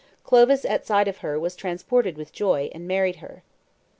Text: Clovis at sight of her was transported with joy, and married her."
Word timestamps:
Clovis 0.23 0.65
at 0.65 0.83
sight 0.83 1.07
of 1.07 1.17
her 1.19 1.39
was 1.39 1.55
transported 1.55 2.17
with 2.17 2.33
joy, 2.33 2.71
and 2.73 2.87
married 2.87 3.17
her." 3.17 3.43